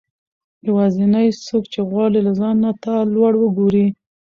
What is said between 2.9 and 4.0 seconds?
لوړ وګورئ